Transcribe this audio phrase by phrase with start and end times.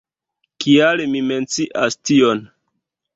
[0.63, 2.43] Kial mi mencias tion?